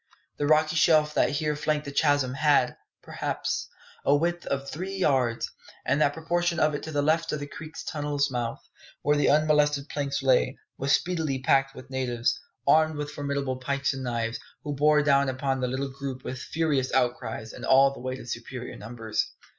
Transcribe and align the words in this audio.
The 0.37 0.47
rocky 0.47 0.75
shelf' 0.75 1.13
that 1.13 1.29
here 1.29 1.55
flanked 1.55 1.85
the 1.85 1.91
chasm 1.91 2.33
had, 2.33 2.75
perhaps, 3.03 3.67
a 4.03 4.15
width 4.15 4.47
of 4.47 4.67
three 4.67 4.95
yards, 4.95 5.51
and 5.85 6.01
that 6.01 6.15
portion 6.25 6.59
of 6.59 6.73
it 6.73 6.81
to 6.81 6.91
the 6.91 7.03
left 7.03 7.31
of 7.31 7.39
the 7.39 7.45
creek 7.45 7.75
tunnel's 7.85 8.31
mouth, 8.31 8.67
where 9.03 9.15
the 9.15 9.29
unmolested 9.29 9.89
planks 9.89 10.23
lay, 10.23 10.57
was 10.75 10.91
speedily 10.91 11.37
packed 11.37 11.75
with 11.75 11.91
natives, 11.91 12.33
armed 12.67 12.95
with 12.95 13.11
formidable 13.11 13.57
pikes 13.57 13.93
and 13.93 14.03
knives, 14.03 14.39
who 14.63 14.73
bore 14.73 15.03
down 15.03 15.29
upon 15.29 15.59
the 15.59 15.67
little 15.67 15.91
group 15.91 16.23
with 16.23 16.39
furious 16.39 16.91
outcries 16.93 17.53
and 17.53 17.63
all 17.63 17.93
the 17.93 17.99
weight 18.01 18.19
of 18.19 18.27
superior 18.27 18.75
numbers. 18.75 19.31